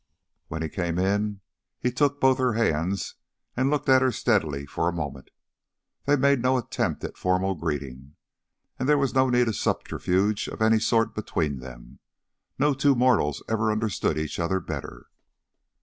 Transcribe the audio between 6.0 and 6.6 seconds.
They made no